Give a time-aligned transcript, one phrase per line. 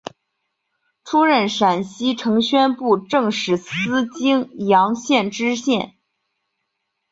[1.03, 5.93] 出任陕西承宣布政使司泾阳县知县。